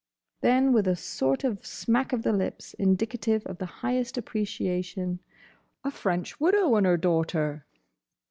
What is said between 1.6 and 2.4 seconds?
smack of the